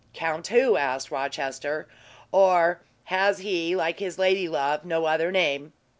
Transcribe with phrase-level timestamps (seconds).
[0.15, 1.87] "Count who?" asked Rochester.
[2.31, 5.73] "Or has he, like his ladylove, no other name?"